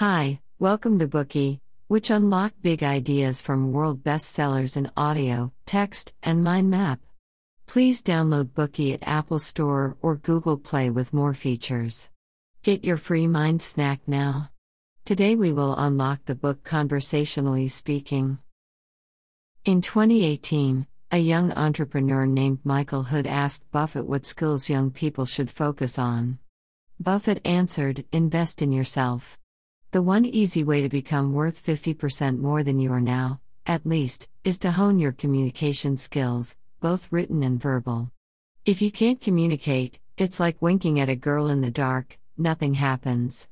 Hi, 0.00 0.40
welcome 0.58 0.98
to 1.00 1.06
Bookey, 1.06 1.60
which 1.88 2.08
unlock 2.08 2.54
big 2.62 2.82
ideas 2.82 3.42
from 3.42 3.70
world 3.70 4.02
bestsellers 4.02 4.78
in 4.78 4.90
audio, 4.96 5.52
text, 5.66 6.14
and 6.22 6.42
mind 6.42 6.70
map. 6.70 7.00
Please 7.66 8.00
download 8.02 8.44
Bookey 8.54 8.94
at 8.94 9.06
Apple 9.06 9.38
Store 9.38 9.98
or 10.00 10.16
Google 10.16 10.56
Play 10.56 10.88
with 10.88 11.12
more 11.12 11.34
features. 11.34 12.08
Get 12.62 12.82
your 12.82 12.96
free 12.96 13.26
mind 13.26 13.60
snack 13.60 14.00
now. 14.06 14.48
Today 15.04 15.34
we 15.34 15.52
will 15.52 15.76
unlock 15.76 16.24
the 16.24 16.34
book 16.34 16.64
Conversationally 16.64 17.68
Speaking. 17.68 18.38
In 19.66 19.82
2018, 19.82 20.86
a 21.12 21.18
young 21.18 21.52
entrepreneur 21.52 22.24
named 22.24 22.60
Michael 22.64 23.02
Hood 23.02 23.26
asked 23.26 23.70
Buffett 23.70 24.06
what 24.06 24.24
skills 24.24 24.70
young 24.70 24.92
people 24.92 25.26
should 25.26 25.50
focus 25.50 25.98
on. 25.98 26.38
Buffett 26.98 27.46
answered 27.46 28.06
Invest 28.12 28.62
in 28.62 28.72
yourself. 28.72 29.39
The 29.92 30.02
one 30.02 30.24
easy 30.24 30.62
way 30.62 30.82
to 30.82 30.88
become 30.88 31.32
worth 31.32 31.60
50% 31.66 32.38
more 32.38 32.62
than 32.62 32.78
you 32.78 32.92
are 32.92 33.00
now, 33.00 33.40
at 33.66 33.84
least, 33.84 34.28
is 34.44 34.56
to 34.60 34.70
hone 34.70 35.00
your 35.00 35.10
communication 35.10 35.96
skills, 35.96 36.54
both 36.78 37.10
written 37.10 37.42
and 37.42 37.60
verbal. 37.60 38.12
If 38.64 38.80
you 38.80 38.92
can't 38.92 39.20
communicate, 39.20 39.98
it's 40.16 40.38
like 40.38 40.62
winking 40.62 41.00
at 41.00 41.08
a 41.08 41.16
girl 41.16 41.48
in 41.48 41.60
the 41.60 41.72
dark, 41.72 42.20
nothing 42.38 42.74
happens. 42.74 43.48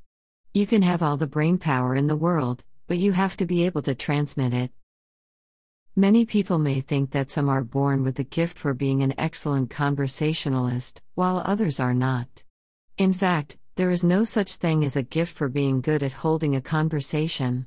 You 0.55 0.65
can 0.65 0.83
have 0.83 1.03
all 1.03 1.17
the 1.17 1.27
brain 1.27 1.59
power 1.59 1.97
in 1.97 2.07
the 2.07 2.15
world, 2.15 2.63
but 2.87 2.99
you 2.99 3.11
have 3.11 3.37
to 3.39 3.45
be 3.45 3.67
able 3.67 3.83
to 3.83 3.97
transmit 3.97 4.55
it. 4.55 4.71
Many 5.97 6.25
people 6.25 6.61
may 6.61 6.81
think 6.81 7.11
that 7.11 7.33
some 7.33 7.49
are 7.49 7.65
born 7.65 8.05
with 8.05 8.15
the 8.15 8.23
gift 8.23 8.61
for 8.61 8.75
being 8.75 9.03
an 9.03 9.13
excellent 9.19 9.71
conversationalist, 9.71 11.03
while 11.17 11.43
others 11.45 11.81
are 11.81 11.95
not. 11.95 12.45
In 12.97 13.13
fact, 13.13 13.57
there 13.79 13.93
is 13.93 14.03
no 14.03 14.25
such 14.25 14.57
thing 14.57 14.85
as 14.85 14.97
a 14.97 15.05
gift 15.05 15.33
for 15.37 15.49
being 15.49 15.81
good 15.81 16.03
at 16.03 16.11
holding 16.11 16.57
a 16.57 16.61
conversation. 16.61 17.65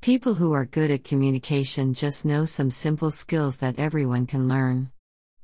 People 0.00 0.32
who 0.32 0.54
are 0.54 0.64
good 0.64 0.90
at 0.90 1.04
communication 1.04 1.92
just 1.92 2.24
know 2.24 2.46
some 2.46 2.70
simple 2.70 3.10
skills 3.10 3.58
that 3.58 3.78
everyone 3.78 4.24
can 4.24 4.48
learn. 4.48 4.90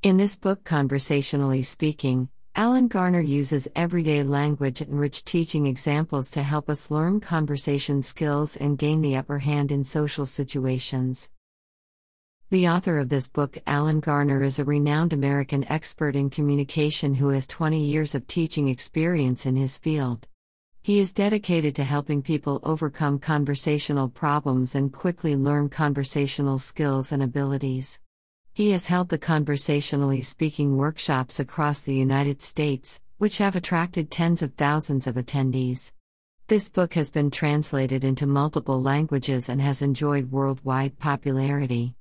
In 0.02 0.16
this 0.16 0.38
book, 0.38 0.64
Conversationally 0.64 1.62
Speaking, 1.62 2.30
Alan 2.54 2.88
Garner 2.88 3.20
uses 3.20 3.68
everyday 3.76 4.22
language 4.22 4.80
and 4.80 4.98
rich 4.98 5.22
teaching 5.22 5.66
examples 5.66 6.30
to 6.30 6.42
help 6.42 6.70
us 6.70 6.90
learn 6.90 7.20
conversation 7.20 8.02
skills 8.02 8.56
and 8.56 8.78
gain 8.78 9.02
the 9.02 9.16
upper 9.16 9.40
hand 9.40 9.70
in 9.70 9.84
social 9.84 10.24
situations. 10.24 11.28
The 12.48 12.68
author 12.68 13.00
of 13.00 13.08
this 13.08 13.28
book, 13.28 13.58
Alan 13.66 13.98
Garner, 13.98 14.44
is 14.44 14.60
a 14.60 14.64
renowned 14.64 15.12
American 15.12 15.66
expert 15.68 16.14
in 16.14 16.30
communication 16.30 17.16
who 17.16 17.30
has 17.30 17.48
20 17.48 17.84
years 17.84 18.14
of 18.14 18.28
teaching 18.28 18.68
experience 18.68 19.46
in 19.46 19.56
his 19.56 19.78
field. 19.78 20.28
He 20.80 21.00
is 21.00 21.12
dedicated 21.12 21.74
to 21.74 21.82
helping 21.82 22.22
people 22.22 22.60
overcome 22.62 23.18
conversational 23.18 24.08
problems 24.08 24.76
and 24.76 24.92
quickly 24.92 25.34
learn 25.34 25.70
conversational 25.70 26.60
skills 26.60 27.10
and 27.10 27.20
abilities. 27.20 27.98
He 28.54 28.70
has 28.70 28.86
held 28.86 29.08
the 29.08 29.18
conversationally 29.18 30.22
speaking 30.22 30.76
workshops 30.76 31.40
across 31.40 31.80
the 31.80 31.96
United 31.96 32.40
States, 32.40 33.00
which 33.18 33.38
have 33.38 33.56
attracted 33.56 34.08
tens 34.08 34.40
of 34.40 34.54
thousands 34.54 35.08
of 35.08 35.16
attendees. 35.16 35.90
This 36.46 36.68
book 36.68 36.94
has 36.94 37.10
been 37.10 37.32
translated 37.32 38.04
into 38.04 38.24
multiple 38.24 38.80
languages 38.80 39.48
and 39.48 39.60
has 39.60 39.82
enjoyed 39.82 40.30
worldwide 40.30 40.96
popularity. 41.00 41.95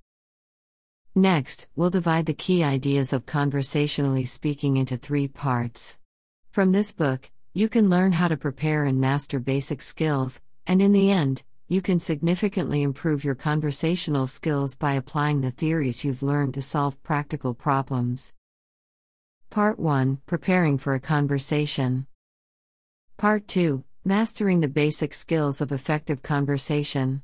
Next, 1.17 1.69
we'll 1.77 1.89
divide 1.89 2.25
the 2.25 2.33
key 2.33 2.61
ideas 2.61 3.13
of 3.13 3.25
conversationally 3.25 4.25
speaking 4.25 4.75
into 4.75 4.97
three 4.97 5.30
parts. 5.30 5.97
From 6.52 6.73
this 6.73 6.91
book, 6.91 7.31
you 7.53 7.69
can 7.69 7.89
learn 7.89 8.11
how 8.11 8.27
to 8.27 8.35
prepare 8.35 8.83
and 8.83 8.99
master 8.99 9.39
basic 9.39 9.81
skills, 9.81 10.41
and 10.67 10.81
in 10.81 10.91
the 10.91 11.09
end, 11.09 11.43
you 11.69 11.81
can 11.81 12.02
significantly 12.02 12.81
improve 12.81 13.23
your 13.23 13.33
conversational 13.33 14.27
skills 14.27 14.75
by 14.75 14.95
applying 14.95 15.39
the 15.39 15.52
theories 15.52 16.03
you've 16.03 16.21
learned 16.21 16.53
to 16.55 16.61
solve 16.61 17.02
practical 17.02 17.53
problems. 17.53 18.33
Part 19.49 19.80
1 19.80 20.20
Preparing 20.26 20.77
for 20.77 20.95
a 20.95 20.99
Conversation. 20.99 22.08
Part 23.15 23.47
2 23.47 23.86
Mastering 24.03 24.59
the 24.59 24.67
Basic 24.67 25.14
Skills 25.14 25.61
of 25.61 25.71
Effective 25.71 26.21
Conversation. 26.21 27.23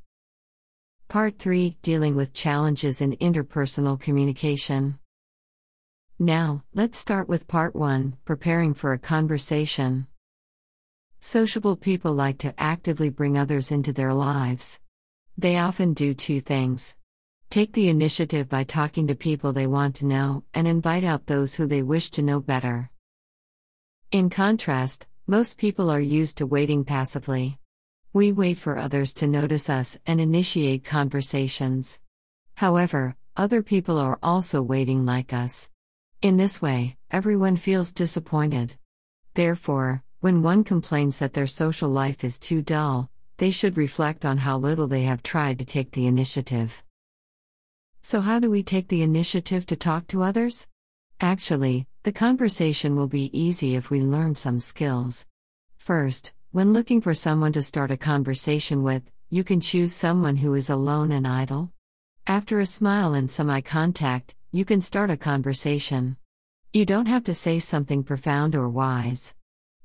Part 1.11 1.39
3 1.39 1.75
Dealing 1.81 2.15
with 2.15 2.31
Challenges 2.31 3.01
in 3.01 3.17
Interpersonal 3.17 3.99
Communication. 3.99 4.97
Now, 6.17 6.63
let's 6.73 6.97
start 6.97 7.27
with 7.27 7.49
Part 7.49 7.75
1 7.75 8.15
Preparing 8.23 8.73
for 8.73 8.93
a 8.93 8.97
Conversation. 8.97 10.07
Sociable 11.19 11.75
people 11.75 12.13
like 12.13 12.37
to 12.37 12.53
actively 12.57 13.09
bring 13.09 13.37
others 13.37 13.73
into 13.73 13.91
their 13.91 14.13
lives. 14.13 14.79
They 15.37 15.57
often 15.57 15.93
do 15.93 16.13
two 16.13 16.39
things 16.39 16.95
take 17.49 17.73
the 17.73 17.89
initiative 17.89 18.47
by 18.47 18.63
talking 18.63 19.07
to 19.07 19.13
people 19.13 19.51
they 19.51 19.67
want 19.67 19.97
to 19.97 20.05
know, 20.05 20.45
and 20.53 20.65
invite 20.65 21.03
out 21.03 21.25
those 21.25 21.55
who 21.55 21.67
they 21.67 21.83
wish 21.83 22.09
to 22.11 22.21
know 22.21 22.39
better. 22.39 22.89
In 24.13 24.29
contrast, 24.29 25.07
most 25.27 25.57
people 25.57 25.89
are 25.89 25.99
used 25.99 26.37
to 26.37 26.45
waiting 26.45 26.85
passively. 26.85 27.59
We 28.13 28.33
wait 28.33 28.57
for 28.57 28.77
others 28.77 29.13
to 29.15 29.27
notice 29.27 29.69
us 29.69 29.97
and 30.05 30.19
initiate 30.19 30.83
conversations. 30.83 32.01
However, 32.55 33.15
other 33.37 33.63
people 33.63 33.97
are 33.97 34.19
also 34.21 34.61
waiting 34.61 35.05
like 35.05 35.31
us. 35.31 35.69
In 36.21 36.35
this 36.35 36.61
way, 36.61 36.97
everyone 37.09 37.55
feels 37.55 37.93
disappointed. 37.93 38.75
Therefore, 39.33 40.03
when 40.19 40.43
one 40.43 40.65
complains 40.65 41.19
that 41.19 41.31
their 41.31 41.47
social 41.47 41.89
life 41.89 42.25
is 42.25 42.37
too 42.37 42.61
dull, 42.61 43.09
they 43.37 43.49
should 43.49 43.77
reflect 43.77 44.25
on 44.25 44.39
how 44.39 44.57
little 44.57 44.87
they 44.87 45.03
have 45.03 45.23
tried 45.23 45.57
to 45.59 45.65
take 45.65 45.91
the 45.91 46.05
initiative. 46.05 46.83
So, 48.01 48.19
how 48.19 48.39
do 48.39 48.51
we 48.51 48.61
take 48.61 48.89
the 48.89 49.03
initiative 49.03 49.65
to 49.67 49.77
talk 49.77 50.07
to 50.07 50.21
others? 50.21 50.67
Actually, 51.21 51.87
the 52.03 52.11
conversation 52.11 52.97
will 52.97 53.07
be 53.07 53.31
easy 53.31 53.75
if 53.75 53.89
we 53.89 54.01
learn 54.01 54.35
some 54.35 54.59
skills. 54.59 55.27
First, 55.77 56.33
when 56.51 56.73
looking 56.73 56.99
for 56.99 57.13
someone 57.13 57.53
to 57.53 57.61
start 57.61 57.91
a 57.91 57.97
conversation 57.97 58.83
with, 58.83 59.03
you 59.29 59.41
can 59.41 59.61
choose 59.61 59.93
someone 59.93 60.35
who 60.35 60.53
is 60.53 60.69
alone 60.69 61.13
and 61.13 61.25
idle. 61.25 61.71
After 62.27 62.59
a 62.59 62.65
smile 62.65 63.13
and 63.13 63.31
some 63.31 63.49
eye 63.49 63.61
contact, 63.61 64.35
you 64.51 64.65
can 64.65 64.81
start 64.81 65.09
a 65.09 65.15
conversation. 65.15 66.17
You 66.73 66.85
don't 66.85 67.05
have 67.05 67.23
to 67.23 67.33
say 67.33 67.59
something 67.59 68.03
profound 68.03 68.53
or 68.53 68.67
wise. 68.67 69.33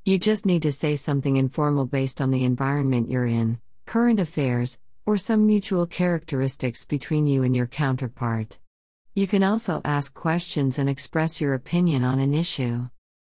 You 0.04 0.18
just 0.18 0.44
need 0.44 0.62
to 0.62 0.72
say 0.72 0.96
something 0.96 1.36
informal 1.36 1.86
based 1.86 2.20
on 2.20 2.32
the 2.32 2.44
environment 2.44 3.12
you're 3.12 3.26
in, 3.26 3.60
current 3.84 4.18
affairs, 4.18 4.76
or 5.06 5.16
some 5.16 5.46
mutual 5.46 5.86
characteristics 5.86 6.84
between 6.84 7.28
you 7.28 7.44
and 7.44 7.54
your 7.54 7.68
counterpart. 7.68 8.58
You 9.14 9.28
can 9.28 9.44
also 9.44 9.82
ask 9.84 10.12
questions 10.14 10.80
and 10.80 10.90
express 10.90 11.40
your 11.40 11.54
opinion 11.54 12.02
on 12.02 12.18
an 12.18 12.34
issue. 12.34 12.88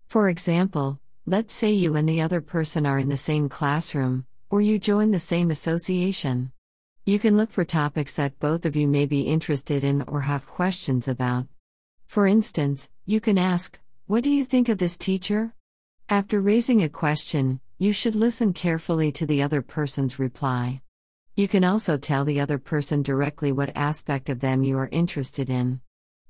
For 0.08 0.30
example, 0.30 1.00
Let's 1.30 1.54
say 1.54 1.72
you 1.74 1.96
and 1.96 2.10
the 2.10 2.22
other 2.22 2.42
person 2.42 2.88
are 2.88 2.98
in 2.98 3.08
the 3.08 3.16
same 3.16 3.50
classroom, 3.50 4.26
or 4.50 4.62
you 4.62 4.80
join 4.80 5.12
the 5.12 5.20
same 5.20 5.52
association. 5.52 6.52
You 7.06 7.20
can 7.20 7.38
look 7.38 7.52
for 7.52 7.64
topics 7.64 8.16
that 8.16 8.40
both 8.40 8.66
of 8.66 8.76
you 8.76 8.88
may 8.88 9.06
be 9.06 9.22
interested 9.22 9.84
in 9.84 10.02
or 10.08 10.22
have 10.22 10.48
questions 10.48 11.08
about. 11.08 11.46
For 12.08 12.26
instance, 12.26 12.90
you 13.06 13.22
can 13.22 13.38
ask, 13.38 13.78
What 14.08 14.24
do 14.24 14.32
you 14.32 14.44
think 14.44 14.70
of 14.70 14.80
this 14.80 14.98
teacher? 14.98 15.54
After 16.10 16.42
raising 16.42 16.82
a 16.82 16.90
question, 16.90 17.60
you 17.78 17.94
should 17.94 18.16
listen 18.16 18.52
carefully 18.52 19.12
to 19.12 19.28
the 19.28 19.44
other 19.44 19.62
person's 19.62 20.18
reply. 20.18 20.82
You 21.36 21.48
can 21.48 21.64
also 21.64 21.96
tell 21.98 22.26
the 22.26 22.40
other 22.40 22.58
person 22.58 23.04
directly 23.04 23.52
what 23.52 23.78
aspect 23.78 24.30
of 24.30 24.40
them 24.40 24.64
you 24.64 24.80
are 24.80 24.90
interested 24.92 25.48
in. 25.48 25.82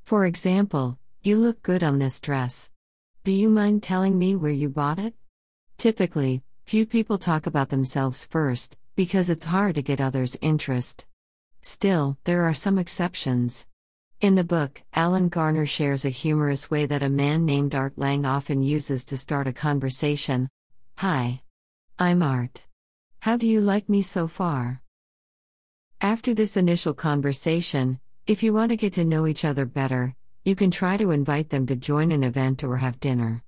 For 0.04 0.26
example, 0.26 1.00
you 1.24 1.38
look 1.38 1.64
good 1.64 1.86
on 1.86 2.00
this 2.00 2.20
dress. 2.20 2.70
Do 3.26 3.34
you 3.34 3.50
mind 3.50 3.84
telling 3.84 4.18
me 4.18 4.36
where 4.38 4.52
you 4.52 4.70
bought 4.70 4.98
it? 4.98 5.14
Typically, 5.78 6.42
few 6.66 6.86
people 6.86 7.18
talk 7.18 7.48
about 7.48 7.68
themselves 7.68 8.26
first, 8.26 8.78
because 8.96 9.30
it's 9.30 9.46
hard 9.46 9.76
to 9.76 9.82
get 9.82 10.00
others' 10.00 10.38
interest. 10.42 11.06
Still, 11.62 12.18
there 12.24 12.44
are 12.44 12.54
some 12.54 12.80
exceptions. 12.80 13.68
In 14.22 14.36
the 14.36 14.46
book, 14.46 14.82
Alan 14.94 15.28
Garner 15.28 15.66
shares 15.66 16.06
a 16.06 16.10
humorous 16.10 16.72
way 16.72 16.86
that 16.86 17.04
a 17.04 17.10
man 17.10 17.46
named 17.46 17.76
Art 17.76 17.98
Lang 17.98 18.26
often 18.26 18.64
uses 18.64 19.04
to 19.06 19.18
start 19.18 19.48
a 19.48 19.54
conversation. 19.54 20.48
Hi. 20.98 21.42
I'm 22.00 22.24
Art. 22.24 22.66
How 23.20 23.36
do 23.36 23.46
you 23.46 23.60
like 23.60 23.90
me 23.90 24.02
so 24.02 24.28
far? 24.28 24.82
After 26.00 26.34
this 26.34 26.56
initial 26.56 26.94
conversation, 26.94 28.00
if 28.28 28.44
you 28.44 28.54
want 28.54 28.70
to 28.70 28.78
get 28.78 28.94
to 28.94 29.04
know 29.04 29.28
each 29.28 29.44
other 29.44 29.66
better, 29.66 30.16
you 30.44 30.56
can 30.56 30.72
try 30.72 30.96
to 30.98 31.12
invite 31.12 31.50
them 31.50 31.66
to 31.68 31.76
join 31.76 32.12
an 32.12 32.24
event 32.24 32.64
or 32.64 32.78
have 32.78 33.00
dinner. 33.00 33.44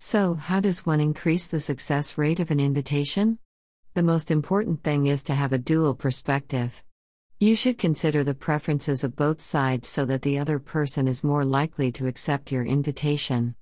So, 0.00 0.34
how 0.34 0.60
does 0.60 0.84
one 0.84 1.00
increase 1.00 1.46
the 1.46 1.60
success 1.60 2.18
rate 2.18 2.40
of 2.40 2.50
an 2.50 2.58
invitation? 2.58 3.38
The 3.94 4.02
most 4.02 4.30
important 4.30 4.82
thing 4.82 5.06
is 5.06 5.22
to 5.24 5.34
have 5.34 5.52
a 5.52 5.58
dual 5.58 5.94
perspective. 5.94 6.82
You 7.38 7.54
should 7.54 7.78
consider 7.78 8.24
the 8.24 8.34
preferences 8.34 9.04
of 9.04 9.16
both 9.16 9.40
sides 9.40 9.86
so 9.86 10.04
that 10.06 10.22
the 10.22 10.38
other 10.38 10.58
person 10.58 11.06
is 11.06 11.22
more 11.22 11.44
likely 11.44 11.92
to 11.92 12.06
accept 12.06 12.50
your 12.50 12.64
invitation. 12.64 13.54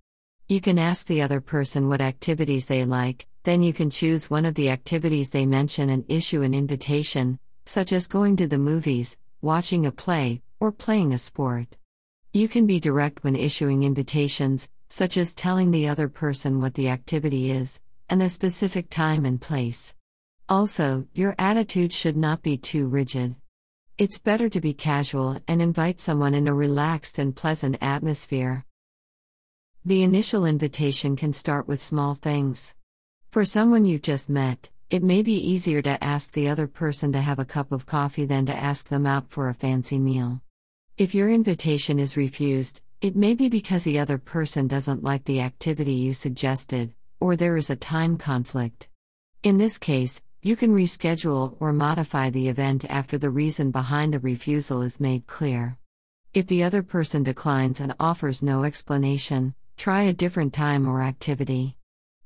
You 0.49 0.61
can 0.61 0.79
ask 0.79 1.07
the 1.07 1.23
other 1.23 1.41
person 1.41 1.89
what 1.89 2.01
activities 2.01 2.67
they 2.67 2.85
like, 2.85 3.27
then 3.45 3.63
you 3.63 3.73
can 3.73 3.91
choose 3.91 4.31
one 4.31 4.47
of 4.47 4.55
the 4.55 4.71
activities 4.71 5.31
they 5.31 5.47
mention 5.47 5.91
and 5.91 6.05
issue 6.09 6.43
an 6.43 6.55
invitation, 6.55 7.39
such 7.67 7.93
as 7.93 8.07
going 8.07 8.37
to 8.37 8.47
the 8.47 8.59
movies, 8.59 9.19
watching 9.43 9.87
a 9.87 9.93
play, 9.93 10.43
or 10.59 10.73
playing 10.73 11.13
a 11.13 11.19
sport. 11.19 11.77
You 12.33 12.47
can 12.47 12.65
be 12.65 12.79
direct 12.79 13.25
when 13.25 13.35
issuing 13.35 13.83
invitations, 13.83 14.69
such 14.89 15.17
as 15.17 15.35
telling 15.35 15.73
the 15.73 15.89
other 15.89 16.09
person 16.09 16.61
what 16.61 16.75
the 16.75 16.89
activity 16.89 17.51
is, 17.51 17.81
and 18.09 18.21
the 18.21 18.29
specific 18.29 18.89
time 18.89 19.25
and 19.25 19.41
place. 19.41 19.97
Also, 20.49 21.09
your 21.13 21.35
attitude 21.41 21.93
should 21.93 22.17
not 22.17 22.41
be 22.41 22.57
too 22.57 22.87
rigid. 22.87 23.35
It's 23.99 24.21
better 24.21 24.49
to 24.49 24.61
be 24.61 24.73
casual 24.73 25.41
and 25.49 25.61
invite 25.61 25.99
someone 25.99 26.35
in 26.35 26.47
a 26.47 26.55
relaxed 26.55 27.19
and 27.19 27.35
pleasant 27.35 27.79
atmosphere. 27.81 28.65
The 29.85 30.05
initial 30.05 30.47
invitation 30.47 31.17
can 31.17 31.33
start 31.33 31.67
with 31.67 31.83
small 31.83 32.15
things. 32.15 32.77
For 33.31 33.45
someone 33.45 33.85
you've 33.85 34.03
just 34.03 34.31
met, 34.31 34.71
it 34.89 35.03
may 35.03 35.23
be 35.23 35.35
easier 35.35 35.83
to 35.83 36.03
ask 36.03 36.31
the 36.31 36.49
other 36.49 36.69
person 36.69 37.13
to 37.13 37.21
have 37.21 37.41
a 37.41 37.45
cup 37.45 37.73
of 37.73 37.87
coffee 37.87 38.25
than 38.25 38.47
to 38.47 38.57
ask 38.57 38.87
them 38.87 39.05
out 39.05 39.31
for 39.31 39.49
a 39.49 39.55
fancy 39.55 39.99
meal. 39.99 40.43
If 41.01 41.15
your 41.15 41.31
invitation 41.31 41.99
is 41.99 42.19
refused, 42.19 42.83
it 43.01 43.17
may 43.17 43.33
be 43.33 43.49
because 43.49 43.85
the 43.85 43.99
other 43.99 44.19
person 44.19 44.69
doesn't 44.69 45.03
like 45.03 45.25
the 45.25 45.41
activity 45.41 45.95
you 45.95 46.13
suggested, 46.13 46.93
or 47.21 47.37
there 47.37 47.57
is 47.57 47.71
a 47.71 47.75
time 47.75 48.19
conflict. 48.19 48.87
In 49.43 49.57
this 49.57 49.79
case, 49.79 50.21
you 50.43 50.57
can 50.57 50.75
reschedule 50.75 51.57
or 51.59 51.73
modify 51.73 52.29
the 52.29 52.49
event 52.49 52.85
after 52.91 53.17
the 53.17 53.31
reason 53.31 53.71
behind 53.71 54.13
the 54.13 54.19
refusal 54.19 54.83
is 54.83 55.01
made 55.01 55.27
clear. 55.27 55.79
If 56.35 56.49
the 56.49 56.65
other 56.65 56.83
person 56.83 57.23
declines 57.23 57.81
and 57.81 57.95
offers 57.99 58.43
no 58.43 58.65
explanation, 58.65 59.55
try 59.79 60.03
a 60.03 60.13
different 60.13 60.53
time 60.53 60.87
or 60.87 61.01
activity. 61.01 61.79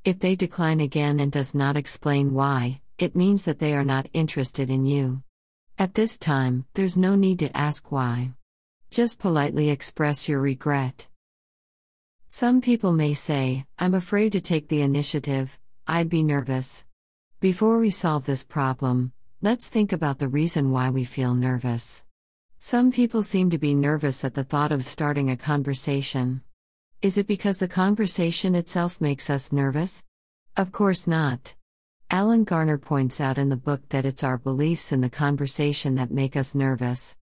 If 0.05 0.19
they 0.19 0.35
decline 0.35 0.81
again 0.81 1.21
and 1.21 1.31
does 1.31 1.55
not 1.55 1.77
explain 1.77 2.35
why, 2.35 2.81
it 2.99 3.15
means 3.15 3.45
that 3.45 3.61
they 3.61 3.73
are 3.75 3.85
not 3.85 4.09
interested 4.13 4.69
in 4.69 4.85
you. 4.85 5.23
At 5.79 5.95
this 5.95 6.19
time, 6.19 6.67
there's 6.75 6.97
no 6.97 7.15
need 7.15 7.39
to 7.39 7.57
ask 7.57 7.93
why. 7.93 8.33
Just 8.95 9.19
politely 9.19 9.71
express 9.71 10.29
your 10.29 10.41
regret. 10.41 11.09
Some 12.29 12.61
people 12.61 12.93
may 12.93 13.13
say, 13.13 13.67
I'm 13.77 13.93
afraid 13.93 14.31
to 14.31 14.41
take 14.41 14.69
the 14.69 14.83
initiative, 14.83 15.59
I'd 15.85 16.09
be 16.09 16.23
nervous. 16.23 16.87
Before 17.41 17.81
we 17.81 17.91
solve 17.91 18.25
this 18.25 18.45
problem, 18.45 19.11
let's 19.43 19.67
think 19.67 19.93
about 19.93 20.21
the 20.21 20.29
reason 20.29 20.71
why 20.71 20.91
we 20.91 21.03
feel 21.03 21.35
nervous. 21.35 22.05
Some 22.61 22.93
people 22.93 23.25
seem 23.25 23.51
to 23.51 23.59
be 23.59 23.75
nervous 23.75 24.25
at 24.25 24.35
the 24.35 24.45
thought 24.45 24.71
of 24.71 24.85
starting 24.85 25.29
a 25.29 25.37
conversation. 25.37 26.43
Is 27.03 27.19
it 27.19 27.27
because 27.27 27.59
the 27.59 27.67
conversation 27.67 28.55
itself 28.55 29.01
makes 29.01 29.29
us 29.29 29.51
nervous? 29.51 30.05
Of 30.57 30.71
course 30.71 31.09
not. 31.09 31.57
Alan 32.13 32.45
Garner 32.45 32.79
points 32.79 33.21
out 33.21 33.39
in 33.39 33.49
the 33.49 33.57
book 33.57 33.89
that 33.89 34.07
it's 34.07 34.23
our 34.23 34.39
beliefs 34.39 34.93
in 34.93 35.01
the 35.01 35.11
conversation 35.11 35.97
that 35.97 36.13
make 36.13 36.37
us 36.37 36.55
nervous. 36.55 37.17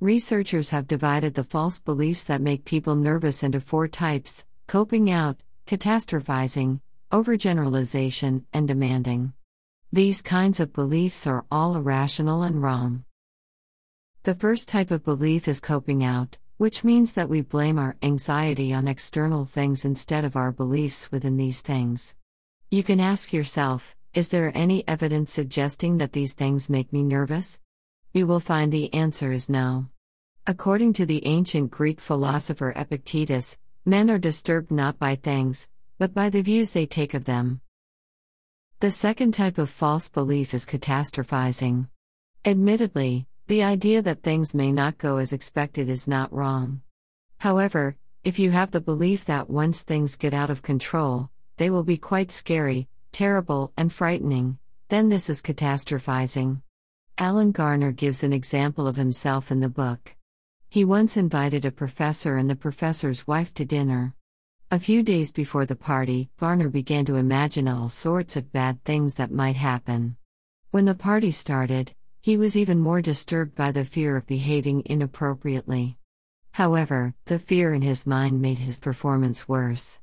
Researchers 0.00 0.68
have 0.70 0.86
divided 0.86 1.32
the 1.32 1.42
false 1.42 1.78
beliefs 1.78 2.24
that 2.24 2.42
make 2.42 2.66
people 2.66 2.94
nervous 2.96 3.42
into 3.42 3.60
four 3.60 3.88
types 3.88 4.44
coping 4.66 5.10
out, 5.10 5.38
catastrophizing, 5.66 6.80
overgeneralization, 7.12 8.44
and 8.52 8.68
demanding. 8.68 9.32
These 9.90 10.20
kinds 10.20 10.60
of 10.60 10.74
beliefs 10.74 11.26
are 11.26 11.46
all 11.50 11.76
irrational 11.76 12.42
and 12.42 12.62
wrong. 12.62 13.04
The 14.24 14.34
first 14.34 14.68
type 14.68 14.90
of 14.90 15.02
belief 15.02 15.48
is 15.48 15.60
coping 15.60 16.04
out, 16.04 16.36
which 16.58 16.84
means 16.84 17.14
that 17.14 17.30
we 17.30 17.40
blame 17.40 17.78
our 17.78 17.96
anxiety 18.02 18.74
on 18.74 18.88
external 18.88 19.46
things 19.46 19.86
instead 19.86 20.26
of 20.26 20.36
our 20.36 20.52
beliefs 20.52 21.10
within 21.10 21.38
these 21.38 21.62
things. 21.62 22.14
You 22.70 22.82
can 22.82 23.00
ask 23.00 23.32
yourself 23.32 23.96
Is 24.12 24.28
there 24.28 24.52
any 24.54 24.86
evidence 24.86 25.32
suggesting 25.32 25.96
that 25.96 26.12
these 26.12 26.34
things 26.34 26.68
make 26.68 26.92
me 26.92 27.02
nervous? 27.02 27.58
You 28.16 28.26
will 28.26 28.40
find 28.40 28.72
the 28.72 28.94
answer 28.94 29.30
is 29.30 29.50
no. 29.50 29.88
According 30.46 30.94
to 30.94 31.04
the 31.04 31.26
ancient 31.26 31.70
Greek 31.70 32.00
philosopher 32.00 32.72
Epictetus, 32.74 33.58
men 33.84 34.10
are 34.10 34.16
disturbed 34.16 34.70
not 34.70 34.98
by 34.98 35.16
things, 35.16 35.68
but 35.98 36.14
by 36.14 36.30
the 36.30 36.40
views 36.40 36.70
they 36.70 36.86
take 36.86 37.12
of 37.12 37.26
them. 37.26 37.60
The 38.80 38.90
second 38.90 39.34
type 39.34 39.58
of 39.58 39.68
false 39.68 40.08
belief 40.08 40.54
is 40.54 40.64
catastrophizing. 40.64 41.88
Admittedly, 42.46 43.26
the 43.48 43.62
idea 43.62 44.00
that 44.00 44.22
things 44.22 44.54
may 44.54 44.72
not 44.72 44.96
go 44.96 45.18
as 45.18 45.34
expected 45.34 45.90
is 45.90 46.08
not 46.08 46.32
wrong. 46.32 46.80
However, 47.36 47.98
if 48.24 48.38
you 48.38 48.50
have 48.50 48.70
the 48.70 48.80
belief 48.80 49.26
that 49.26 49.50
once 49.50 49.82
things 49.82 50.16
get 50.16 50.32
out 50.32 50.48
of 50.48 50.62
control, 50.62 51.28
they 51.58 51.68
will 51.68 51.84
be 51.84 51.98
quite 51.98 52.32
scary, 52.32 52.88
terrible, 53.12 53.74
and 53.76 53.92
frightening, 53.92 54.56
then 54.88 55.10
this 55.10 55.28
is 55.28 55.42
catastrophizing. 55.42 56.62
Alan 57.18 57.50
Garner 57.50 57.92
gives 57.92 58.22
an 58.22 58.34
example 58.34 58.86
of 58.86 58.96
himself 58.96 59.50
in 59.50 59.60
the 59.60 59.70
book. 59.70 60.14
He 60.68 60.84
once 60.84 61.16
invited 61.16 61.64
a 61.64 61.70
professor 61.70 62.36
and 62.36 62.50
the 62.50 62.54
professor's 62.54 63.26
wife 63.26 63.54
to 63.54 63.64
dinner. 63.64 64.14
A 64.70 64.78
few 64.78 65.02
days 65.02 65.32
before 65.32 65.64
the 65.64 65.76
party, 65.76 66.28
Garner 66.38 66.68
began 66.68 67.06
to 67.06 67.16
imagine 67.16 67.68
all 67.68 67.88
sorts 67.88 68.36
of 68.36 68.52
bad 68.52 68.84
things 68.84 69.14
that 69.14 69.32
might 69.32 69.56
happen. 69.56 70.18
When 70.72 70.84
the 70.84 70.94
party 70.94 71.30
started, 71.30 71.94
he 72.20 72.36
was 72.36 72.54
even 72.54 72.80
more 72.80 73.00
disturbed 73.00 73.54
by 73.54 73.72
the 73.72 73.86
fear 73.86 74.18
of 74.18 74.26
behaving 74.26 74.82
inappropriately. 74.84 75.96
However, 76.52 77.14
the 77.24 77.38
fear 77.38 77.72
in 77.72 77.80
his 77.80 78.06
mind 78.06 78.42
made 78.42 78.58
his 78.58 78.78
performance 78.78 79.48
worse. 79.48 80.00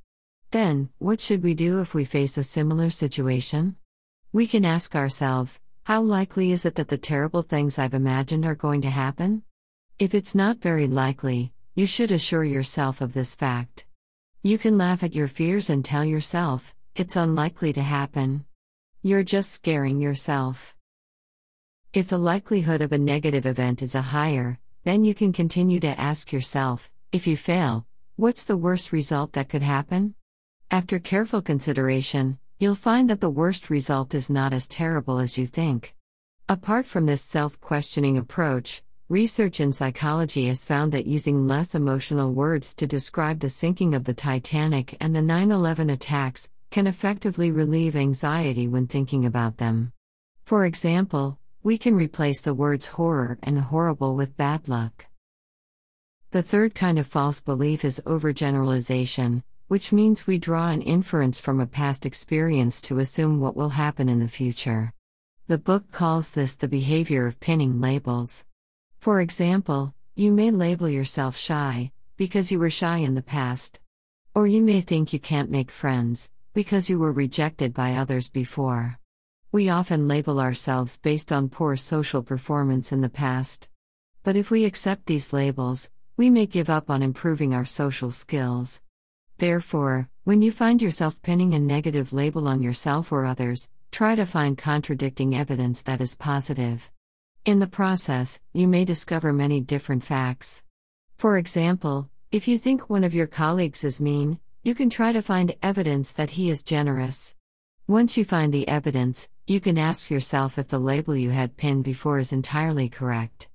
Then, 0.49 0.89
what 0.97 1.21
should 1.21 1.43
we 1.43 1.53
do 1.53 1.79
if 1.79 1.93
we 1.93 2.05
face 2.05 2.39
a 2.39 2.43
similar 2.43 2.89
situation? 2.89 3.75
We 4.31 4.47
can 4.47 4.65
ask 4.65 4.95
ourselves 4.95 5.61
how 5.85 6.01
likely 6.01 6.53
is 6.53 6.65
it 6.65 6.75
that 6.75 6.87
the 6.87 6.97
terrible 6.97 7.41
things 7.41 7.77
I've 7.77 7.93
imagined 7.93 8.45
are 8.45 8.55
going 8.55 8.81
to 8.83 8.89
happen? 8.89 9.43
If 9.99 10.15
it's 10.15 10.33
not 10.33 10.59
very 10.59 10.87
likely, 10.87 11.51
you 11.75 11.85
should 11.85 12.09
assure 12.09 12.45
yourself 12.45 13.01
of 13.01 13.13
this 13.13 13.35
fact. 13.35 13.85
You 14.43 14.57
can 14.57 14.77
laugh 14.77 15.03
at 15.03 15.13
your 15.13 15.27
fears 15.27 15.69
and 15.69 15.83
tell 15.83 16.05
yourself, 16.05 16.73
it's 16.95 17.17
unlikely 17.17 17.73
to 17.73 17.81
happen. 17.81 18.45
You're 19.01 19.23
just 19.23 19.51
scaring 19.51 19.99
yourself. 19.99 20.73
If 21.91 22.07
the 22.07 22.17
likelihood 22.17 22.81
of 22.81 22.93
a 22.93 22.97
negative 22.97 23.45
event 23.45 23.81
is 23.81 23.93
a 23.93 24.01
higher, 24.01 24.59
then 24.85 25.03
you 25.03 25.13
can 25.13 25.33
continue 25.33 25.81
to 25.81 25.99
ask 25.99 26.31
yourself, 26.31 26.93
if 27.11 27.27
you 27.27 27.35
fail, 27.35 27.85
what's 28.15 28.45
the 28.45 28.57
worst 28.57 28.93
result 28.93 29.33
that 29.33 29.49
could 29.49 29.63
happen? 29.63 30.15
After 30.71 30.97
careful 30.97 31.41
consideration, 31.41 32.39
you'll 32.59 32.75
find 32.75 33.09
that 33.09 33.21
the 33.21 33.29
worst 33.29 33.69
result 33.69 34.13
is 34.13 34.29
not 34.29 34.53
as 34.53 34.67
terrible 34.67 35.19
as 35.19 35.37
you 35.37 35.45
think. 35.45 35.95
Apart 36.47 36.85
from 36.85 37.05
this 37.05 37.21
self 37.21 37.59
questioning 37.59 38.17
approach, 38.17 38.83
Research 39.09 39.59
in 39.59 39.73
psychology 39.73 40.47
has 40.47 40.63
found 40.63 40.91
that 40.93 41.05
using 41.05 41.45
less 41.45 41.75
emotional 41.75 42.31
words 42.31 42.73
to 42.73 42.87
describe 42.87 43.41
the 43.41 43.47
sinking 43.49 43.93
of 43.93 44.05
the 44.05 44.13
Titanic 44.13 44.97
and 45.01 45.13
the 45.13 45.21
9 45.21 45.51
11 45.51 45.89
attacks 45.89 46.49
can 46.71 46.87
effectively 46.87 47.51
relieve 47.51 47.95
anxiety 47.95 48.67
when 48.67 48.87
thinking 48.87 49.25
about 49.25 49.57
them. 49.57 49.91
For 50.45 50.65
example, 50.65 51.37
we 51.61 51.77
can 51.77 51.95
replace 51.95 52.41
the 52.41 52.53
words 52.53 52.87
horror 52.87 53.37
and 53.43 53.59
horrible 53.59 54.15
with 54.15 54.35
bad 54.37 54.67
luck. 54.67 55.05
The 56.31 56.41
third 56.41 56.73
kind 56.73 56.97
of 56.97 57.05
false 57.05 57.39
belief 57.41 57.85
is 57.85 58.01
overgeneralization, 58.05 59.43
which 59.67 59.91
means 59.91 60.27
we 60.27 60.37
draw 60.37 60.69
an 60.69 60.81
inference 60.81 61.39
from 61.39 61.59
a 61.59 61.67
past 61.67 62.05
experience 62.05 62.81
to 62.81 62.99
assume 62.99 63.39
what 63.39 63.55
will 63.55 63.69
happen 63.69 64.09
in 64.09 64.19
the 64.19 64.27
future. 64.27 64.93
The 65.47 65.57
book 65.57 65.91
calls 65.91 66.31
this 66.31 66.55
the 66.55 66.67
behavior 66.67 67.27
of 67.27 67.39
pinning 67.39 67.81
labels. 67.81 68.45
For 68.99 69.19
example, 69.19 69.93
you 70.15 70.31
may 70.31 70.51
label 70.51 70.87
yourself 70.87 71.35
shy, 71.35 71.91
because 72.17 72.51
you 72.51 72.59
were 72.59 72.69
shy 72.69 72.97
in 72.97 73.15
the 73.15 73.21
past. 73.21 73.79
Or 74.35 74.47
you 74.47 74.61
may 74.61 74.81
think 74.81 75.11
you 75.11 75.19
can't 75.19 75.51
make 75.51 75.71
friends, 75.71 76.31
because 76.53 76.89
you 76.89 76.99
were 76.99 77.11
rejected 77.11 77.73
by 77.73 77.95
others 77.95 78.29
before. 78.29 78.99
We 79.51 79.69
often 79.69 80.07
label 80.07 80.39
ourselves 80.39 80.97
based 80.97 81.31
on 81.31 81.49
poor 81.49 81.75
social 81.75 82.23
performance 82.23 82.91
in 82.91 83.01
the 83.01 83.09
past. 83.09 83.69
But 84.23 84.35
if 84.35 84.49
we 84.49 84.65
accept 84.65 85.05
these 85.05 85.33
labels, 85.33 85.89
we 86.15 86.29
may 86.29 86.45
give 86.45 86.69
up 86.69 86.89
on 86.89 87.03
improving 87.03 87.53
our 87.53 87.65
social 87.65 88.11
skills. 88.11 88.81
Therefore, 89.37 90.09
when 90.23 90.41
you 90.41 90.51
find 90.51 90.81
yourself 90.81 91.21
pinning 91.21 91.53
a 91.53 91.59
negative 91.59 92.13
label 92.13 92.47
on 92.47 92.61
yourself 92.61 93.11
or 93.11 93.25
others, 93.25 93.69
try 93.91 94.15
to 94.15 94.25
find 94.25 94.57
contradicting 94.57 95.35
evidence 95.35 95.81
that 95.83 96.01
is 96.01 96.15
positive. 96.15 96.91
In 97.45 97.59
the 97.59 97.67
process, 97.67 98.39
you 98.53 98.67
may 98.67 98.85
discover 98.85 99.33
many 99.33 99.59
different 99.59 100.03
facts. 100.03 100.63
For 101.17 101.37
example, 101.37 102.09
if 102.31 102.47
you 102.47 102.57
think 102.57 102.89
one 102.89 103.03
of 103.03 103.13
your 103.13 103.27
colleagues 103.27 103.83
is 103.83 103.99
mean, 103.99 104.39
you 104.63 104.73
can 104.73 104.89
try 104.89 105.11
to 105.11 105.21
find 105.21 105.55
evidence 105.61 106.13
that 106.13 106.31
he 106.31 106.49
is 106.49 106.63
generous. 106.63 107.35
Once 107.85 108.17
you 108.17 108.23
find 108.23 108.53
the 108.53 108.67
evidence, 108.67 109.29
you 109.45 109.59
can 109.59 109.77
ask 109.77 110.09
yourself 110.09 110.57
if 110.57 110.69
the 110.69 110.79
label 110.79 111.15
you 111.15 111.31
had 111.31 111.57
pinned 111.57 111.83
before 111.83 112.17
is 112.17 112.31
entirely 112.31 112.87
correct. 112.87 113.49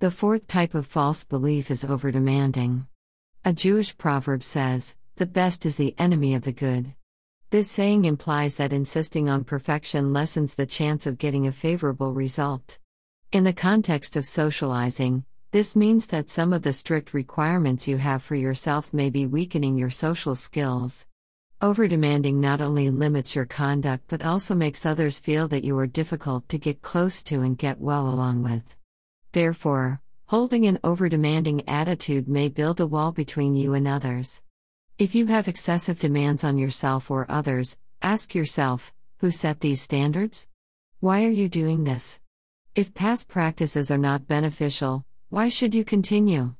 The 0.00 0.10
fourth 0.10 0.48
type 0.48 0.74
of 0.74 0.84
false 0.84 1.22
belief 1.22 1.70
is 1.70 1.84
overdemanding. 1.84 2.86
A 3.46 3.52
Jewish 3.52 3.94
proverb 3.98 4.42
says, 4.42 4.96
The 5.16 5.26
best 5.26 5.66
is 5.66 5.76
the 5.76 5.94
enemy 5.98 6.34
of 6.34 6.44
the 6.44 6.52
good. 6.52 6.94
This 7.50 7.70
saying 7.70 8.06
implies 8.06 8.56
that 8.56 8.72
insisting 8.72 9.28
on 9.28 9.44
perfection 9.44 10.14
lessens 10.14 10.54
the 10.54 10.64
chance 10.64 11.06
of 11.06 11.18
getting 11.18 11.46
a 11.46 11.52
favorable 11.52 12.14
result. 12.14 12.78
In 13.32 13.44
the 13.44 13.52
context 13.52 14.16
of 14.16 14.24
socializing, 14.24 15.26
this 15.50 15.76
means 15.76 16.06
that 16.06 16.30
some 16.30 16.54
of 16.54 16.62
the 16.62 16.72
strict 16.72 17.12
requirements 17.12 17.86
you 17.86 17.98
have 17.98 18.22
for 18.22 18.34
yourself 18.34 18.94
may 18.94 19.10
be 19.10 19.26
weakening 19.26 19.76
your 19.76 19.90
social 19.90 20.34
skills. 20.34 21.06
Overdemanding 21.60 22.36
not 22.36 22.62
only 22.62 22.88
limits 22.88 23.36
your 23.36 23.44
conduct 23.44 24.04
but 24.08 24.24
also 24.24 24.54
makes 24.54 24.86
others 24.86 25.18
feel 25.18 25.48
that 25.48 25.64
you 25.64 25.76
are 25.76 25.86
difficult 25.86 26.48
to 26.48 26.56
get 26.56 26.80
close 26.80 27.22
to 27.24 27.42
and 27.42 27.58
get 27.58 27.78
well 27.78 28.08
along 28.08 28.42
with. 28.42 28.74
Therefore, 29.32 30.00
holding 30.34 30.66
an 30.66 30.80
over 30.82 31.08
demanding 31.08 31.62
attitude 31.68 32.26
may 32.26 32.48
build 32.48 32.80
a 32.80 32.86
wall 32.88 33.12
between 33.12 33.54
you 33.54 33.72
and 33.72 33.86
others. 33.86 34.42
If 34.98 35.14
you 35.14 35.26
have 35.26 35.46
excessive 35.46 36.00
demands 36.00 36.42
on 36.42 36.58
yourself 36.58 37.08
or 37.08 37.24
others, 37.28 37.78
ask 38.02 38.34
yourself 38.34 38.92
who 39.18 39.30
set 39.30 39.60
these 39.60 39.80
standards? 39.80 40.48
Why 40.98 41.24
are 41.24 41.30
you 41.40 41.48
doing 41.48 41.84
this? 41.84 42.18
If 42.74 42.94
past 42.94 43.28
practices 43.28 43.92
are 43.92 44.06
not 44.10 44.26
beneficial, 44.26 45.04
why 45.28 45.48
should 45.48 45.72
you 45.72 45.84
continue? 45.84 46.56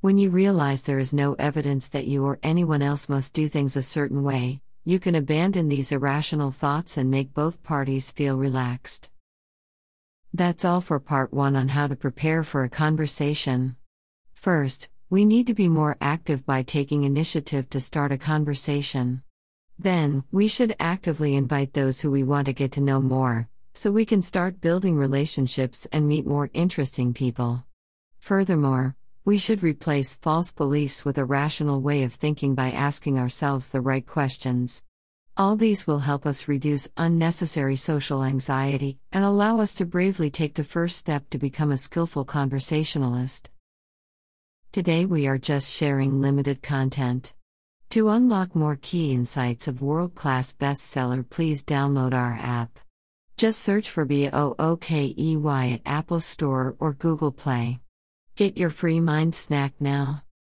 When 0.00 0.18
you 0.18 0.30
realize 0.30 0.82
there 0.82 0.98
is 0.98 1.14
no 1.14 1.34
evidence 1.34 1.90
that 1.90 2.08
you 2.08 2.24
or 2.24 2.40
anyone 2.42 2.82
else 2.82 3.08
must 3.08 3.34
do 3.34 3.46
things 3.46 3.76
a 3.76 3.82
certain 3.82 4.24
way, 4.24 4.62
you 4.84 4.98
can 4.98 5.14
abandon 5.14 5.68
these 5.68 5.92
irrational 5.92 6.50
thoughts 6.50 6.96
and 6.96 7.08
make 7.08 7.34
both 7.34 7.62
parties 7.62 8.10
feel 8.10 8.36
relaxed. 8.36 9.11
That's 10.34 10.64
all 10.64 10.80
for 10.80 10.98
part 10.98 11.34
1 11.34 11.54
on 11.56 11.68
how 11.68 11.88
to 11.88 11.94
prepare 11.94 12.42
for 12.42 12.64
a 12.64 12.70
conversation. 12.70 13.76
First, 14.32 14.88
we 15.10 15.26
need 15.26 15.46
to 15.48 15.54
be 15.54 15.68
more 15.68 15.98
active 16.00 16.46
by 16.46 16.62
taking 16.62 17.04
initiative 17.04 17.68
to 17.68 17.80
start 17.80 18.12
a 18.12 18.16
conversation. 18.16 19.22
Then, 19.78 20.24
we 20.32 20.48
should 20.48 20.74
actively 20.80 21.36
invite 21.36 21.74
those 21.74 22.00
who 22.00 22.10
we 22.10 22.22
want 22.22 22.46
to 22.46 22.54
get 22.54 22.72
to 22.72 22.80
know 22.80 23.02
more, 23.02 23.50
so 23.74 23.90
we 23.90 24.06
can 24.06 24.22
start 24.22 24.62
building 24.62 24.96
relationships 24.96 25.86
and 25.92 26.08
meet 26.08 26.26
more 26.26 26.48
interesting 26.54 27.12
people. 27.12 27.66
Furthermore, 28.18 28.96
we 29.26 29.36
should 29.36 29.62
replace 29.62 30.14
false 30.14 30.50
beliefs 30.50 31.04
with 31.04 31.18
a 31.18 31.26
rational 31.26 31.82
way 31.82 32.04
of 32.04 32.14
thinking 32.14 32.54
by 32.54 32.70
asking 32.70 33.18
ourselves 33.18 33.68
the 33.68 33.82
right 33.82 34.06
questions. 34.06 34.82
All 35.42 35.56
these 35.56 35.88
will 35.88 35.98
help 35.98 36.24
us 36.24 36.46
reduce 36.46 36.88
unnecessary 36.96 37.74
social 37.74 38.22
anxiety 38.22 39.00
and 39.10 39.24
allow 39.24 39.58
us 39.58 39.74
to 39.74 39.84
bravely 39.84 40.30
take 40.30 40.54
the 40.54 40.62
first 40.62 40.96
step 40.96 41.28
to 41.30 41.36
become 41.36 41.72
a 41.72 41.76
skillful 41.76 42.24
conversationalist. 42.24 43.50
Today 44.70 45.04
we 45.04 45.26
are 45.26 45.38
just 45.38 45.68
sharing 45.68 46.20
limited 46.20 46.62
content. 46.62 47.34
To 47.90 48.10
unlock 48.10 48.54
more 48.54 48.78
key 48.80 49.14
insights 49.14 49.66
of 49.66 49.82
world 49.82 50.14
class 50.14 50.54
bestseller, 50.54 51.28
please 51.28 51.64
download 51.64 52.14
our 52.14 52.38
app. 52.40 52.78
Just 53.36 53.58
search 53.62 53.90
for 53.90 54.06
BOOKEY 54.06 55.74
at 55.74 55.80
Apple 55.84 56.20
Store 56.20 56.76
or 56.78 56.92
Google 56.92 57.32
Play. 57.32 57.80
Get 58.36 58.56
your 58.56 58.70
free 58.70 59.00
mind 59.00 59.34
snack 59.34 59.74
now. 59.80 60.22